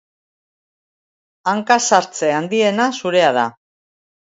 Hankasartze 1.53 2.33
handiena 2.41 2.93
zurea 3.01 3.33
da. 3.43 3.49